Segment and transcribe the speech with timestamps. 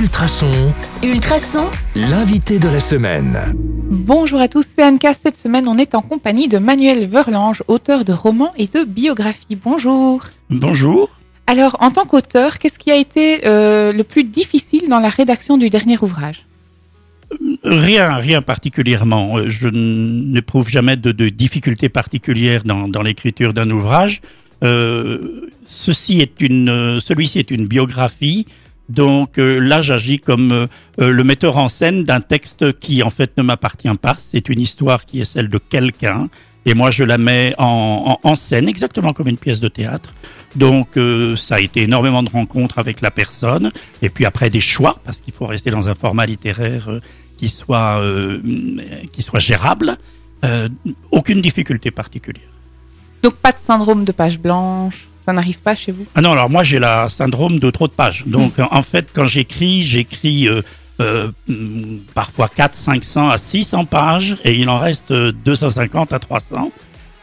[0.00, 0.72] Ultrason,
[1.02, 1.64] Ultrason,
[1.96, 3.36] l'invité de la semaine.
[3.90, 5.12] Bonjour à tous, c'est Anka.
[5.12, 9.56] Cette semaine, on est en compagnie de Manuel Verlange, auteur de romans et de biographies.
[9.56, 10.24] Bonjour.
[10.50, 11.10] Bonjour.
[11.48, 15.58] Alors, en tant qu'auteur, qu'est-ce qui a été euh, le plus difficile dans la rédaction
[15.58, 16.46] du dernier ouvrage?
[17.64, 19.38] Rien, rien particulièrement.
[19.38, 24.22] Euh, Je n'éprouve jamais de, de difficultés particulières dans, dans l'écriture d'un ouvrage.
[24.62, 28.46] Euh, ceci est une, celui-ci est une biographie.
[28.88, 30.66] Donc euh, là, j'agis comme euh,
[31.00, 34.16] euh, le metteur en scène d'un texte qui en fait ne m'appartient pas.
[34.18, 36.28] C'est une histoire qui est celle de quelqu'un,
[36.64, 40.14] et moi je la mets en, scène exactement comme une pièce de théâtre.
[40.56, 40.98] Donc
[41.36, 43.70] ça a été énormément de rencontres avec la personne,
[44.00, 46.88] et puis après des choix parce qu'il faut rester dans un format littéraire
[47.36, 48.02] qui soit
[49.12, 49.98] qui soit gérable.
[51.10, 52.48] Aucune difficulté particulière.
[53.22, 56.06] Donc, pas de syndrome de page blanche, ça n'arrive pas chez vous?
[56.14, 58.24] Ah non, alors moi j'ai la syndrome de trop de pages.
[58.26, 60.62] Donc en fait, quand j'écris, j'écris euh,
[61.00, 66.18] euh, mm, parfois 4, 500 à 600 pages et il en reste euh, 250 à
[66.18, 66.72] 300.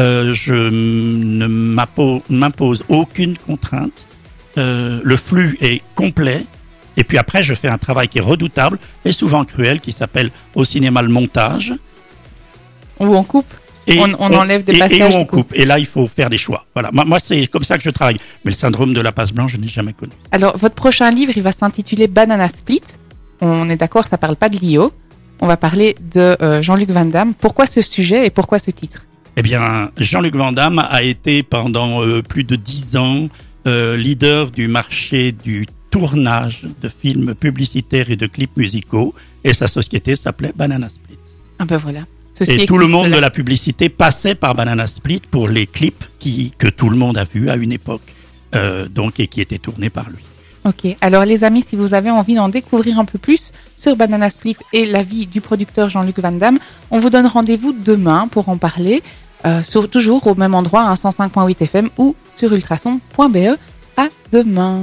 [0.00, 4.06] Euh, je ne m'impose aucune contrainte.
[4.58, 6.44] Euh, le flux est complet.
[6.96, 10.32] Et puis après, je fais un travail qui est redoutable et souvent cruel qui s'appelle
[10.56, 11.72] au cinéma le montage.
[12.98, 13.54] Ou on coupe
[13.86, 15.52] Et On- on enlève des et- passages, Et on coupe.
[15.54, 16.66] Et là, il faut faire des choix.
[16.74, 16.90] Voilà.
[16.92, 18.18] Moi, moi c'est comme ça que je travaille.
[18.44, 20.12] Mais le syndrome de la passe blanche, je n'ai jamais connu.
[20.30, 22.82] Alors, votre prochain livre, il va s'intituler Banana Split.
[23.40, 24.92] On est d'accord, ça parle pas de Lio.
[25.40, 27.34] On va parler de euh, Jean-Luc Van Damme.
[27.34, 29.06] Pourquoi ce sujet et pourquoi ce titre?
[29.36, 33.28] Eh bien, Jean-Luc Van Damme a été pendant euh, plus de dix ans
[33.66, 39.14] euh, leader du marché du tournage de films publicitaires et de clips musicaux.
[39.42, 41.18] Et sa société s'appelait Banana Split.
[41.58, 42.00] Ah ben voilà.
[42.40, 43.16] Et tout le monde cela.
[43.16, 47.18] de la publicité passait par Banana Split pour les clips qui, que tout le monde
[47.18, 48.02] a vus à une époque.
[48.54, 50.22] Euh, donc, et qui étaient tournés par lui.
[50.64, 54.30] Ok, alors les amis, si vous avez envie d'en découvrir un peu plus sur Banana
[54.30, 56.58] Split et la vie du producteur Jean-Luc Van Damme,
[56.90, 59.02] on vous donne rendez-vous demain pour en parler,
[59.46, 63.56] euh, sur, toujours au même endroit, à 105.8 FM ou sur ultrason.be.
[63.96, 64.82] À demain.